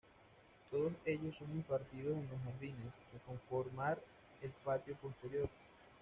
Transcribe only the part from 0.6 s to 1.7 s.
Todos ellos son